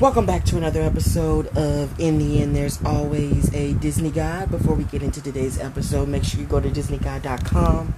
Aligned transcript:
Welcome 0.00 0.26
back 0.26 0.44
to 0.46 0.56
another 0.56 0.82
episode 0.82 1.46
of 1.56 1.98
In 1.98 2.18
the 2.18 2.42
End 2.42 2.54
There's 2.54 2.82
Always 2.84 3.52
a 3.54 3.72
Disney 3.74 4.10
Guide. 4.10 4.50
Before 4.50 4.74
we 4.74 4.84
get 4.84 5.02
into 5.02 5.22
today's 5.22 5.58
episode, 5.58 6.08
make 6.08 6.24
sure 6.24 6.40
you 6.40 6.46
go 6.46 6.60
to 6.60 6.68
DisneyGuide.com 6.68 7.94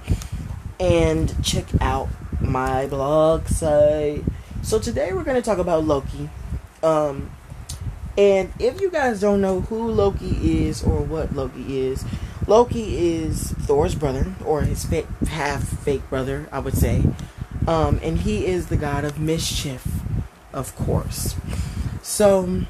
and 0.79 1.43
check 1.43 1.65
out 1.81 2.07
my 2.39 2.87
blog 2.87 3.47
site. 3.47 4.23
So 4.61 4.79
today 4.79 5.11
we're 5.13 5.23
going 5.23 5.35
to 5.35 5.41
talk 5.41 5.57
about 5.57 5.83
Loki. 5.83 6.29
Um, 6.81 7.31
and 8.17 8.53
if 8.59 8.79
you 8.79 8.89
guys 8.89 9.19
don't 9.19 9.41
know 9.41 9.61
who 9.61 9.91
Loki 9.91 10.67
is 10.67 10.83
or 10.83 11.01
what 11.01 11.35
Loki 11.35 11.81
is, 11.81 12.05
Loki 12.47 13.15
is 13.15 13.51
Thor's 13.51 13.95
brother, 13.95 14.33
or 14.45 14.61
his 14.61 14.83
half 15.29 15.63
fake 15.63 16.09
brother, 16.09 16.47
I 16.51 16.59
would 16.59 16.77
say. 16.77 17.03
Um, 17.67 17.99
and 18.03 18.19
he 18.19 18.45
is 18.45 18.67
the 18.67 18.77
god 18.77 19.05
of 19.05 19.19
mischief, 19.19 20.02
of 20.53 20.75
course. 20.75 21.35
So, 22.01 22.61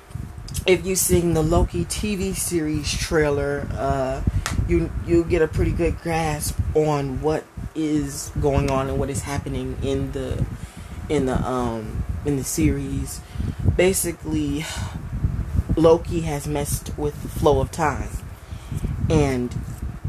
if 0.65 0.85
you've 0.85 0.99
seen 0.99 1.33
the 1.33 1.43
Loki 1.43 1.85
TV 1.85 2.35
series 2.35 2.91
trailer, 2.91 3.67
uh, 3.71 4.21
you 4.67 4.91
you 5.05 5.23
get 5.23 5.41
a 5.41 5.47
pretty 5.47 5.71
good 5.71 5.99
grasp 6.01 6.57
on 6.73 7.21
what 7.21 7.43
is 7.75 8.31
going 8.39 8.69
on 8.69 8.89
and 8.89 8.99
what 8.99 9.09
is 9.09 9.21
happening 9.21 9.77
in 9.81 10.11
the 10.11 10.45
in 11.09 11.25
the 11.25 11.35
um 11.45 12.03
in 12.25 12.37
the 12.37 12.43
series. 12.43 13.21
Basically, 13.75 14.65
Loki 15.75 16.21
has 16.21 16.47
messed 16.47 16.97
with 16.97 17.21
the 17.23 17.29
flow 17.29 17.59
of 17.59 17.71
time, 17.71 18.09
and 19.09 19.53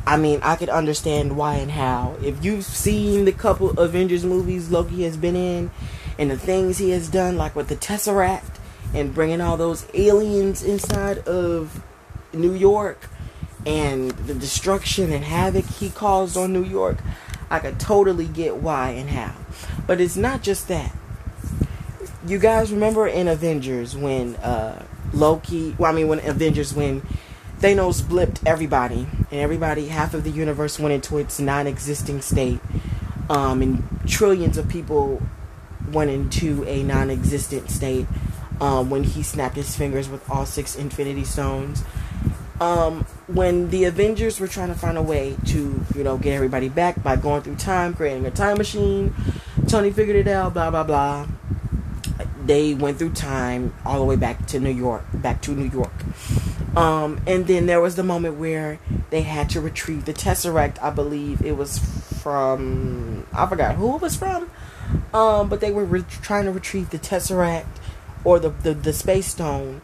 I 0.06 0.16
mean, 0.16 0.40
I 0.42 0.56
could 0.56 0.68
understand 0.68 1.36
why 1.36 1.54
and 1.54 1.70
how. 1.70 2.16
If 2.22 2.44
you've 2.44 2.64
seen 2.64 3.24
the 3.24 3.32
couple 3.32 3.70
Avengers 3.70 4.24
movies 4.24 4.70
Loki 4.70 5.04
has 5.04 5.16
been 5.16 5.34
in, 5.34 5.70
and 6.18 6.30
the 6.30 6.38
things 6.38 6.78
he 6.78 6.90
has 6.90 7.08
done, 7.08 7.36
like 7.36 7.56
with 7.56 7.68
the 7.68 7.76
Tesseract 7.76 8.58
and 8.94 9.14
bringing 9.14 9.40
all 9.40 9.56
those 9.56 9.86
aliens 9.94 10.62
inside 10.62 11.18
of 11.26 11.82
New 12.32 12.54
York, 12.54 13.08
and 13.66 14.10
the 14.10 14.34
destruction 14.34 15.12
and 15.12 15.24
havoc 15.24 15.64
he 15.64 15.90
caused 15.90 16.36
on 16.36 16.52
New 16.52 16.64
York, 16.64 16.98
I 17.50 17.58
could 17.58 17.80
totally 17.80 18.26
get 18.26 18.56
why 18.56 18.90
and 18.90 19.10
how. 19.10 19.34
But 19.86 20.00
it's 20.00 20.16
not 20.16 20.42
just 20.42 20.68
that. 20.68 20.94
You 22.26 22.38
guys 22.38 22.72
remember 22.72 23.06
in 23.06 23.28
Avengers 23.28 23.96
when 23.96 24.36
uh, 24.36 24.84
Loki, 25.12 25.74
well, 25.78 25.92
I 25.92 25.94
mean, 25.94 26.08
when 26.08 26.20
Avengers, 26.20 26.74
when 26.74 27.02
Thanos 27.60 28.02
blipped 28.02 28.40
everybody, 28.46 29.06
and 29.30 29.40
everybody, 29.40 29.88
half 29.88 30.14
of 30.14 30.24
the 30.24 30.30
universe 30.30 30.78
went 30.78 30.94
into 30.94 31.18
its 31.18 31.38
non 31.38 31.66
existing 31.66 32.20
state, 32.20 32.60
um, 33.30 33.62
and 33.62 33.82
trillions 34.06 34.58
of 34.58 34.68
people 34.68 35.22
went 35.92 36.10
into 36.10 36.64
a 36.64 36.82
non 36.82 37.10
existent 37.10 37.70
state 37.70 38.06
um, 38.60 38.90
when 38.90 39.04
he 39.04 39.22
snapped 39.22 39.56
his 39.56 39.76
fingers 39.76 40.08
with 40.08 40.28
all 40.30 40.46
six 40.46 40.76
Infinity 40.76 41.24
Stones. 41.24 41.82
Um, 42.60 43.04
when 43.26 43.70
the 43.70 43.84
Avengers 43.84 44.38
were 44.38 44.46
trying 44.46 44.68
to 44.68 44.74
find 44.74 44.96
a 44.96 45.02
way 45.02 45.36
to, 45.46 45.84
you 45.94 46.04
know, 46.04 46.16
get 46.16 46.34
everybody 46.34 46.68
back 46.68 47.02
by 47.02 47.16
going 47.16 47.42
through 47.42 47.56
time, 47.56 47.94
creating 47.94 48.26
a 48.26 48.30
time 48.30 48.58
machine, 48.58 49.12
Tony 49.66 49.90
figured 49.90 50.16
it 50.16 50.28
out, 50.28 50.54
blah, 50.54 50.70
blah, 50.70 50.84
blah. 50.84 51.26
They 52.44 52.74
went 52.74 52.98
through 52.98 53.14
time 53.14 53.74
all 53.84 53.98
the 53.98 54.04
way 54.04 54.16
back 54.16 54.46
to 54.46 54.60
New 54.60 54.70
York, 54.70 55.04
back 55.14 55.40
to 55.42 55.52
New 55.52 55.68
York. 55.68 55.92
Um, 56.76 57.20
and 57.26 57.46
then 57.46 57.66
there 57.66 57.80
was 57.80 57.96
the 57.96 58.02
moment 58.02 58.36
where 58.36 58.78
they 59.10 59.22
had 59.22 59.48
to 59.50 59.60
retrieve 59.60 60.04
the 60.04 60.12
Tesseract. 60.12 60.82
I 60.82 60.90
believe 60.90 61.42
it 61.42 61.56
was 61.56 61.78
from, 61.78 63.26
I 63.32 63.46
forgot 63.46 63.76
who 63.76 63.96
it 63.96 64.02
was 64.02 64.16
from. 64.16 64.50
Um, 65.12 65.48
but 65.48 65.60
they 65.60 65.70
were 65.70 65.84
re- 65.84 66.04
trying 66.22 66.44
to 66.44 66.52
retrieve 66.52 66.90
the 66.90 66.98
Tesseract 66.98 67.66
or 68.24 68.38
the, 68.38 68.50
the, 68.50 68.74
the 68.74 68.92
Space 68.92 69.26
Stone 69.26 69.80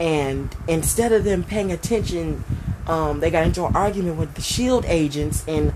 and 0.00 0.54
instead 0.66 1.12
of 1.12 1.24
them 1.24 1.44
paying 1.44 1.70
attention, 1.70 2.42
um, 2.86 3.20
they 3.20 3.30
got 3.30 3.46
into 3.46 3.64
an 3.64 3.76
argument 3.76 4.18
with 4.18 4.34
the 4.34 4.42
Shield 4.42 4.84
agents, 4.86 5.44
and 5.46 5.72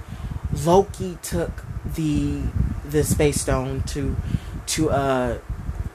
Loki 0.65 1.19
took 1.23 1.65
the 1.95 2.43
the 2.85 3.05
Space 3.05 3.41
Stone 3.41 3.83
to 3.85 4.17
to 4.67 4.91
uh, 4.91 5.39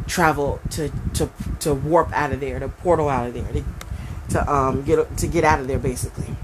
travel 0.08 0.62
to 0.72 0.90
to 1.14 1.30
to 1.60 1.74
warp 1.74 2.12
out 2.14 2.32
of 2.32 2.40
there, 2.40 2.60
to 2.60 2.70
portal 2.70 3.10
out 3.10 3.28
of 3.28 3.34
there, 3.34 3.52
to, 3.52 3.64
to 4.30 4.52
um 4.52 4.84
get 4.84 5.18
to 5.18 5.28
get 5.28 5.44
out 5.44 5.60
of 5.60 5.68
there, 5.68 5.80
basically. 5.80 6.36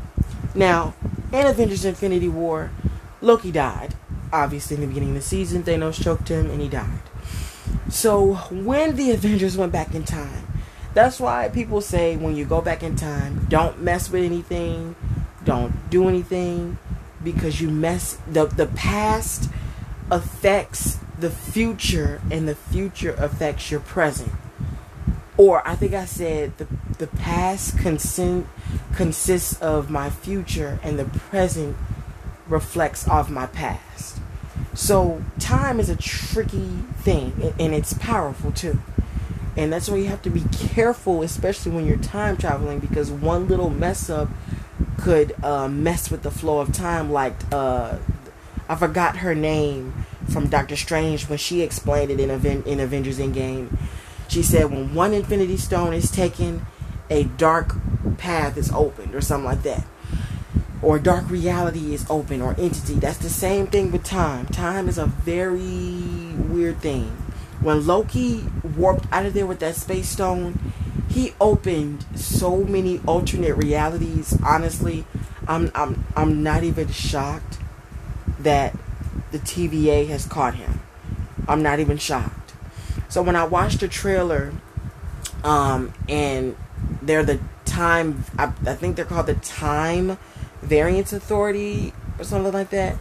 Now, 0.53 0.93
in 1.31 1.47
Avengers: 1.47 1.85
Infinity 1.85 2.27
War, 2.27 2.71
Loki 3.21 3.51
died. 3.51 3.95
Obviously, 4.31 4.75
in 4.75 4.81
the 4.81 4.87
beginning 4.87 5.09
of 5.09 5.15
the 5.15 5.21
season, 5.21 5.63
Thanos 5.63 6.01
choked 6.01 6.27
him, 6.27 6.49
and 6.49 6.61
he 6.61 6.67
died. 6.67 6.99
So 7.89 8.35
when 8.51 8.95
the 8.95 9.11
Avengers 9.15 9.57
went 9.57 9.71
back 9.71 9.95
in 9.95 10.03
time 10.03 10.45
that's 10.93 11.19
why 11.19 11.49
people 11.49 11.81
say 11.81 12.15
when 12.15 12.35
you 12.35 12.45
go 12.45 12.61
back 12.61 12.83
in 12.83 12.95
time, 12.95 13.45
don't 13.47 13.81
mess 13.81 14.09
with 14.09 14.23
anything, 14.23 14.95
don't 15.45 15.89
do 15.89 16.07
anything, 16.07 16.77
because 17.23 17.61
you 17.61 17.69
mess 17.69 18.17
the 18.27 18.45
the 18.45 18.67
past 18.67 19.49
affects 20.09 20.97
the 21.19 21.29
future 21.29 22.21
and 22.31 22.47
the 22.47 22.55
future 22.55 23.13
affects 23.17 23.69
your 23.69 23.79
present. 23.81 24.31
Or 25.37 25.65
I 25.67 25.75
think 25.75 25.93
I 25.93 26.05
said 26.05 26.57
the 26.57 26.67
the 26.97 27.07
past 27.07 27.77
consent 27.77 28.47
consists 28.95 29.61
of 29.61 29.89
my 29.89 30.09
future 30.09 30.79
and 30.81 30.97
the 30.97 31.05
present 31.05 31.77
reflects 32.47 33.07
off 33.07 33.29
my 33.29 33.45
past. 33.45 34.18
So 34.79 35.21
time 35.39 35.81
is 35.81 35.89
a 35.89 35.95
tricky 35.97 36.69
thing 36.99 37.53
and 37.59 37.75
it's 37.75 37.91
powerful 37.95 38.53
too. 38.53 38.79
And 39.57 39.73
that's 39.73 39.89
why 39.89 39.97
you 39.97 40.05
have 40.05 40.21
to 40.21 40.29
be 40.29 40.45
careful, 40.53 41.21
especially 41.21 41.73
when 41.73 41.85
you're 41.85 41.97
time 41.97 42.37
traveling, 42.37 42.79
because 42.79 43.11
one 43.11 43.49
little 43.49 43.69
mess 43.69 44.09
up 44.09 44.29
could 44.97 45.35
uh, 45.43 45.67
mess 45.67 46.09
with 46.09 46.23
the 46.23 46.31
flow 46.31 46.59
of 46.59 46.71
time. 46.71 47.11
Like, 47.11 47.33
uh, 47.51 47.97
I 48.69 48.75
forgot 48.77 49.17
her 49.17 49.35
name 49.35 50.05
from 50.31 50.47
Doctor 50.47 50.77
Strange 50.77 51.27
when 51.27 51.39
she 51.39 51.61
explained 51.61 52.09
it 52.09 52.21
in, 52.21 52.31
Aven- 52.31 52.63
in 52.63 52.79
Avengers 52.79 53.19
Endgame. 53.19 53.77
She 54.29 54.41
said, 54.41 54.71
when 54.71 54.95
one 54.95 55.13
Infinity 55.13 55.57
Stone 55.57 55.93
is 55.93 56.09
taken, 56.09 56.65
a 57.09 57.25
dark 57.25 57.75
path 58.17 58.55
is 58.55 58.71
opened, 58.71 59.13
or 59.13 59.19
something 59.19 59.45
like 59.45 59.63
that. 59.63 59.85
Or 60.81 60.97
dark 60.97 61.29
reality 61.29 61.93
is 61.93 62.05
open, 62.09 62.41
or 62.41 62.55
entity. 62.57 62.93
That's 62.93 63.17
the 63.17 63.29
same 63.29 63.67
thing 63.67 63.91
with 63.91 64.03
time. 64.03 64.45
Time 64.47 64.87
is 64.87 64.97
a 64.97 65.05
very 65.05 66.33
weird 66.37 66.79
thing 66.79 67.17
when 67.61 67.85
Loki 67.85 68.45
warped 68.75 69.05
out 69.11 69.25
of 69.25 69.33
there 69.33 69.45
with 69.45 69.59
that 69.59 69.75
space 69.75 70.09
stone, 70.09 70.59
he 71.09 71.33
opened 71.41 72.05
so 72.15 72.63
many 72.63 73.01
alternate 73.05 73.55
realities. 73.55 74.37
Honestly, 74.43 75.05
I'm 75.47 75.71
I'm 75.75 76.05
I'm 76.15 76.43
not 76.43 76.63
even 76.63 76.89
shocked 76.89 77.57
that 78.39 78.77
the 79.31 79.39
TVA 79.39 80.07
has 80.07 80.25
caught 80.25 80.55
him. 80.55 80.79
I'm 81.47 81.61
not 81.61 81.79
even 81.79 81.97
shocked. 81.97 82.53
So 83.09 83.21
when 83.21 83.35
I 83.35 83.43
watched 83.43 83.79
the 83.81 83.87
trailer, 83.87 84.53
um, 85.43 85.93
and 86.07 86.55
they're 87.01 87.23
the 87.23 87.39
time 87.65 88.23
I, 88.37 88.53
I 88.65 88.75
think 88.75 88.95
they're 88.95 89.05
called 89.05 89.25
the 89.25 89.35
Time 89.35 90.17
Variance 90.61 91.13
Authority 91.13 91.93
or 92.17 92.23
something 92.23 92.53
like 92.53 92.69
that. 92.69 92.97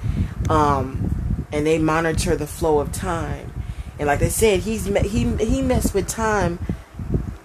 Um, 0.48 1.44
and 1.52 1.66
they 1.66 1.78
monitor 1.78 2.36
the 2.36 2.46
flow 2.46 2.78
of 2.78 2.92
time 2.92 3.52
and 3.98 4.06
like 4.06 4.22
I 4.22 4.28
said, 4.28 4.60
he's 4.60 4.86
he 4.86 5.24
he 5.36 5.60
messed 5.60 5.94
with 5.94 6.06
time 6.06 6.58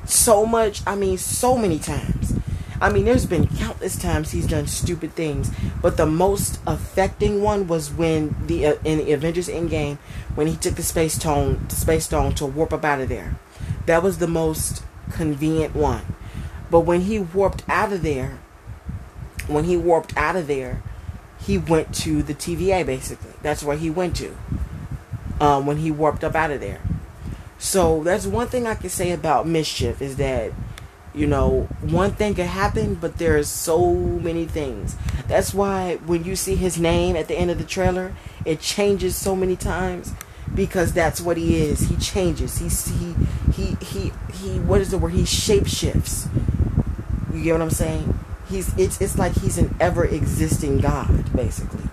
so 0.06 0.46
much. 0.46 0.82
I 0.86 0.96
mean, 0.96 1.18
so 1.18 1.58
many 1.58 1.80
times. 1.80 2.40
I 2.80 2.92
mean, 2.92 3.06
there's 3.06 3.26
been 3.26 3.48
countless 3.48 3.98
times 3.98 4.32
he's 4.32 4.46
done 4.46 4.68
stupid 4.68 5.14
things, 5.14 5.50
but 5.82 5.96
the 5.96 6.06
most 6.06 6.60
affecting 6.68 7.42
one 7.42 7.68
was 7.68 7.92
when 7.92 8.36
the 8.46 8.68
uh, 8.68 8.76
in 8.84 9.00
the 9.00 9.14
Avengers 9.14 9.48
Endgame 9.48 9.98
when 10.36 10.48
he 10.48 10.56
took 10.56 10.76
the 10.76 10.84
space 10.84 11.14
stone, 11.14 11.66
the 11.70 11.76
space 11.76 12.06
stone 12.06 12.36
to 12.36 12.46
warp 12.46 12.74
up 12.74 12.84
out 12.84 13.02
of 13.02 13.10
there. 13.10 13.36
That 13.86 14.04
was 14.04 14.20
the 14.20 14.28
most 14.28 14.84
convenient 15.12 15.76
one. 15.76 16.16
But 16.70 16.82
when 16.82 17.02
he 17.02 17.20
warped 17.20 17.64
out 17.68 17.94
of 17.94 18.04
there, 18.04 18.40
when 19.48 19.66
he 19.66 19.78
warped 19.78 20.16
out 20.18 20.36
of 20.36 20.48
there, 20.48 20.82
he 21.40 21.58
went 21.58 21.94
to 21.96 22.24
the 22.24 22.34
TVA 22.34 22.86
basically. 22.86 23.34
That's 23.42 23.64
where 23.64 23.78
he 23.78 23.90
went 23.90 24.16
to 24.18 24.36
um, 25.40 25.66
when 25.66 25.78
he 25.78 25.92
warped 25.92 26.24
up 26.24 26.36
out 26.36 26.52
of 26.52 26.60
there. 26.60 26.82
So 27.58 28.04
that's 28.04 28.26
one 28.26 28.48
thing 28.48 28.68
I 28.68 28.76
can 28.76 28.90
say 28.90 29.12
about 29.12 29.48
Mischief 29.48 30.02
is 30.02 30.18
that 30.18 30.52
you 31.14 31.28
know 31.28 31.68
one 31.82 32.12
thing 32.12 32.36
could 32.36 32.46
happen, 32.46 32.96
but 32.96 33.18
there's 33.18 33.48
so 33.48 33.94
many 33.94 34.46
things. 34.46 34.96
That's 35.28 35.54
why 35.54 35.98
when 36.06 36.24
you 36.24 36.36
see 36.36 36.56
his 36.56 36.80
name 36.80 37.16
at 37.16 37.28
the 37.28 37.36
end 37.36 37.52
of 37.52 37.58
the 37.58 37.64
trailer, 37.64 38.14
it 38.46 38.60
changes 38.60 39.16
so 39.16 39.36
many 39.36 39.56
times 39.56 40.14
because 40.54 40.94
that's 40.94 41.22
what 41.22 41.38
he 41.38 41.58
is. 41.58 41.82
He 41.82 41.96
changes. 41.98 42.58
He 42.58 42.70
he 42.70 43.16
he 43.52 43.76
he 43.86 44.12
he. 44.34 44.60
What 44.60 44.82
is 44.82 44.92
the 44.92 44.98
word? 44.98 45.14
He 45.14 45.24
shapeshifts. 45.24 46.28
You 47.34 47.44
get 47.44 47.54
what 47.54 47.62
I'm 47.62 47.70
saying? 47.70 48.20
He's 48.54 48.78
it's 48.78 49.02
it's 49.02 49.18
like 49.18 49.34
he's 49.34 49.58
an 49.58 49.76
ever 49.80 50.06
existing 50.06 50.78
God, 50.78 51.36
basically. 51.36 51.90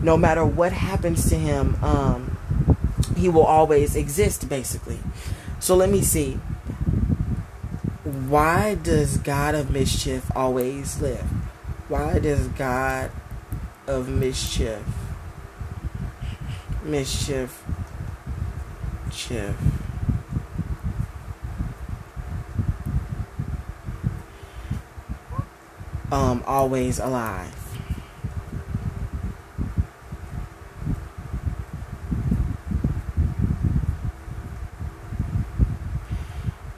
No 0.00 0.16
matter 0.16 0.44
what 0.44 0.72
happens 0.72 1.28
to 1.30 1.34
him, 1.34 1.82
um, 1.82 2.36
he 3.16 3.28
will 3.28 3.42
always 3.42 3.96
exist 3.96 4.48
basically 4.48 4.98
So 5.58 5.74
let 5.74 5.88
me 5.88 6.02
see. 6.02 6.34
Why 8.28 8.74
does 8.74 9.16
God 9.16 9.54
of 9.54 9.70
mischief 9.70 10.30
always 10.36 11.00
live? 11.00 11.24
Why 11.88 12.18
does 12.18 12.48
God 12.48 13.10
of 13.86 14.08
mischief 14.08 14.82
mischief 16.84 17.64
chief 19.10 19.56
um 26.14 26.42
always 26.46 26.98
alive 27.00 27.54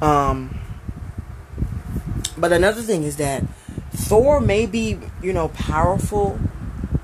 um 0.00 0.56
but 2.38 2.52
another 2.52 2.82
thing 2.82 3.02
is 3.02 3.16
that 3.16 3.44
Thor 3.92 4.40
may 4.40 4.66
be, 4.66 4.98
you 5.22 5.32
know, 5.32 5.48
powerful 5.48 6.38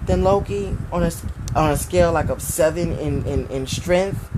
than 0.07 0.23
Loki 0.23 0.77
on 0.93 1.03
a 1.03 1.11
on 1.57 1.71
a 1.71 1.77
scale 1.77 2.13
like 2.13 2.29
of 2.29 2.43
seven 2.43 2.93
in 2.93 3.25
in, 3.27 3.47
in 3.49 3.67
strength 3.67 4.31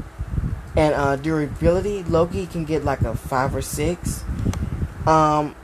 and 0.76 0.94
uh, 0.94 1.17
durability. 1.17 2.05
Loki 2.05 2.46
can 2.46 2.64
get 2.64 2.85
like 2.85 3.02
a 3.02 3.14
five 3.14 3.55
or 3.55 3.62
six. 3.62 4.25
Um, 5.06 5.55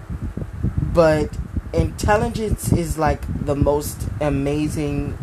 but 0.92 1.30
intelligence 1.72 2.72
is 2.72 2.98
like 2.98 3.22
the 3.44 3.54
most 3.54 4.08
amazing 4.20 5.16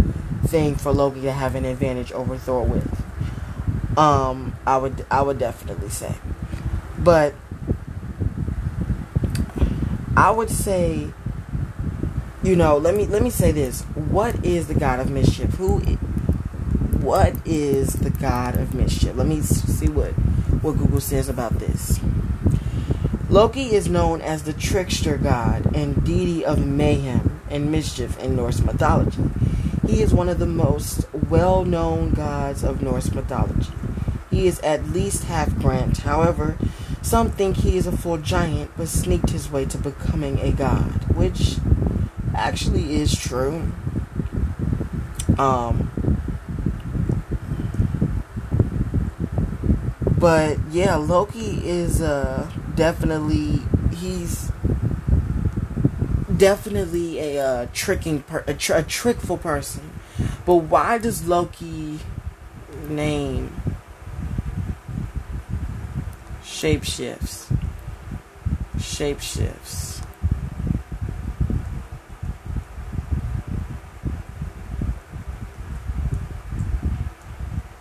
thing 0.46 0.76
for 0.76 0.92
Loki 0.92 1.22
to 1.22 1.32
have 1.32 1.56
an 1.56 1.66
advantage 1.66 2.12
over 2.12 2.38
Thor 2.38 2.64
with. 2.64 3.04
Um, 3.98 4.56
I 4.66 4.78
would 4.78 5.06
I 5.10 5.22
would 5.22 5.40
definitely 5.40 5.90
say, 5.90 6.16
but 7.00 7.34
I 10.16 10.32
would 10.32 10.50
say 10.50 11.12
you 12.44 12.56
know, 12.56 12.78
let 12.78 12.96
me 12.96 13.06
let 13.08 13.24
me 13.24 13.30
say 13.30 13.52
this. 13.52 13.82
What 13.82 14.46
is 14.46 14.68
the 14.68 14.74
god 14.74 15.00
of 15.00 15.10
mischief? 15.10 15.56
Who 15.56 15.80
what 17.02 17.36
is 17.46 17.94
the 17.94 18.10
god 18.10 18.56
of 18.56 18.74
mischief? 18.74 19.16
Let 19.16 19.28
me 19.28 19.42
see 19.42 19.90
what 19.90 20.12
what 20.62 20.78
Google 20.78 21.02
says 21.02 21.30
about 21.30 21.60
this. 21.60 22.00
Loki 23.30 23.76
is 23.76 23.90
known 23.90 24.22
as 24.22 24.44
the 24.44 24.54
trickster 24.54 25.18
god 25.18 25.76
and 25.76 26.02
deity 26.06 26.46
of 26.46 26.66
mayhem 26.66 27.42
and 27.50 27.70
mischief 27.70 28.18
in 28.20 28.38
Norse 28.38 28.62
mythology. 28.62 29.22
He 29.86 30.02
is 30.02 30.14
one 30.14 30.30
of 30.30 30.40
the 30.40 30.46
most 30.46 31.06
well-known 31.14 32.12
gods 32.12 32.64
of 32.64 32.82
Norse 32.82 33.12
mythology. 33.12 33.72
He 34.32 34.48
is 34.48 34.62
at 34.62 34.88
least 34.90 35.26
half 35.26 35.60
giant. 35.60 36.00
However, 36.00 36.58
some 37.02 37.30
think 37.30 37.58
he 37.58 37.78
is 37.78 37.86
a 37.86 37.96
full 37.96 38.18
giant 38.18 38.72
but 38.78 38.88
sneaked 38.88 39.32
his 39.32 39.52
way 39.52 39.66
to 39.66 39.78
becoming 39.78 40.40
a 40.40 40.54
god, 40.54 41.14
which 41.14 41.58
actually 42.34 42.96
is 42.96 43.14
true. 43.14 43.74
Um, 45.38 45.92
but 50.18 50.58
yeah, 50.72 50.96
Loki 50.96 51.62
is 51.68 52.02
uh, 52.02 52.50
definitely 52.76 53.62
he's 53.96 54.52
definitely 56.36 57.20
a 57.20 57.40
uh, 57.46 57.68
tricking 57.74 58.22
per- 58.24 58.44
a, 58.48 58.54
tr- 58.54 58.74
a 58.74 58.84
trickful 58.84 59.38
person. 59.38 59.92
But 60.46 60.56
why 60.56 60.98
does 60.98 61.28
Loki 61.28 62.00
name 62.90 63.54
shapeshifts? 66.44 67.52
Shapeshifts. 68.78 69.97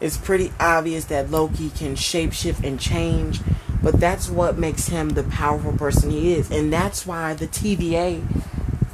It's 0.06 0.16
pretty 0.16 0.52
obvious 0.60 1.06
that 1.06 1.30
Loki 1.30 1.70
can 1.70 1.96
shapeshift 1.96 2.64
and 2.64 2.78
change, 2.80 3.40
but 3.82 3.98
that's 3.98 4.30
what 4.30 4.56
makes 4.56 4.86
him 4.86 5.10
the 5.10 5.24
powerful 5.24 5.72
person 5.72 6.10
he 6.10 6.32
is. 6.32 6.50
And 6.50 6.72
that's 6.72 7.04
why 7.04 7.34
the 7.34 7.48
TVA 7.48 8.22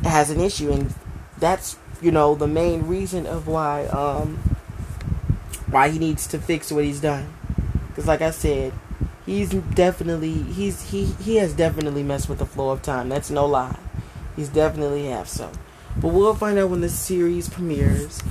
has 0.03 0.31
an 0.31 0.41
issue 0.41 0.73
and 0.73 0.95
that's, 1.39 1.77
you 2.01 2.11
know, 2.11 2.35
the 2.35 2.49
main 2.49 2.87
reason 2.87 3.27
of 3.27 3.47
why 3.47 3.87
um 3.87 4.37
why 5.69 5.91
he 5.91 5.99
needs 5.99 6.27
to 6.29 6.39
fix 6.39 6.73
what 6.73 6.85
he's 6.85 7.01
done. 7.01 7.33
Cuz 7.95 8.07
like 8.07 8.23
I 8.23 8.31
said, 8.31 8.73
he's 9.27 9.51
definitely 9.51 10.33
he's 10.33 10.91
he 10.91 11.05
he 11.23 11.37
has 11.37 11.53
definitely 11.53 12.03
messed 12.03 12.29
with 12.29 12.39
the 12.39 12.47
flow 12.47 12.71
of 12.71 12.83
time. 12.83 13.11
That's 13.11 13.31
no 13.31 13.47
lie. 13.47 13.79
He's 14.35 14.49
definitely 14.49 15.07
have 15.07 15.29
so. 15.29 15.51
But 15.97 16.09
we'll 16.09 16.35
find 16.35 16.59
out 16.59 16.71
when 16.71 16.81
the 16.81 16.89
series 16.89 17.51
premieres. 17.51 18.23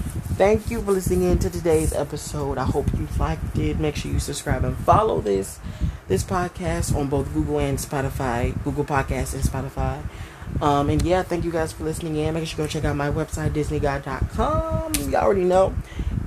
Thank 0.42 0.72
you 0.72 0.82
for 0.82 0.94
listening 0.94 1.30
in 1.30 1.38
to 1.38 1.52
today's 1.52 1.94
episode. 1.94 2.58
I 2.58 2.64
hope 2.64 2.92
you 2.98 3.08
liked 3.20 3.60
it. 3.60 3.80
Make 3.80 3.96
sure 3.96 4.12
you 4.12 4.20
subscribe 4.20 4.64
and 4.64 4.76
follow 4.76 5.22
this 5.22 5.60
this 6.08 6.24
podcast 6.24 6.96
on 6.96 7.10
both 7.10 7.32
Google 7.32 7.60
and 7.60 7.78
Spotify, 7.78 8.52
Google 8.64 8.84
Podcasts 8.84 9.36
and 9.36 9.44
Spotify. 9.44 10.02
Um, 10.60 10.90
and 10.90 11.00
yeah, 11.04 11.22
thank 11.22 11.46
you 11.46 11.52
guys 11.52 11.74
for 11.74 11.84
listening 11.84 12.16
in. 12.16 12.34
Make 12.34 12.48
sure 12.48 12.64
you 12.64 12.64
go 12.64 12.68
check 12.68 12.86
out 12.86 12.96
my 12.96 13.12
website, 13.12 13.52
DisneyGuy.com. 13.52 14.94
You 15.12 15.16
already 15.16 15.44
know. 15.44 15.76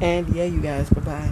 And 0.01 0.29
yeah, 0.29 0.45
you 0.45 0.61
guys, 0.61 0.89
bye 0.91 1.01
bye. 1.01 1.31